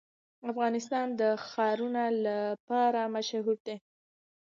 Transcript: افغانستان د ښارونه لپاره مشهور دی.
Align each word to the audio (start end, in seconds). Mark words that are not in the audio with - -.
افغانستان 0.51 1.07
د 1.19 1.21
ښارونه 1.47 2.03
لپاره 2.25 3.01
مشهور 3.15 3.57
دی. 3.67 3.75